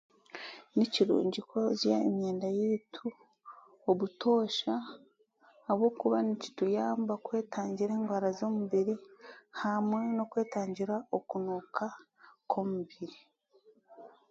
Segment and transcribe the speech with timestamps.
[0.75, 3.05] Ni kirungi kwoza emyenda yaitu
[3.89, 8.95] obutoosha ahabwokuba nikituyamba kwetangira engwara z'omubiri
[9.61, 11.85] hamwe n'okwetangira okunuuka
[12.49, 13.19] kw'omubiri